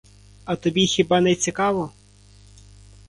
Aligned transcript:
А 0.45 0.55
тобі 0.55 0.85
хіба 0.87 1.21
не 1.21 1.35
цікаво? 1.35 1.91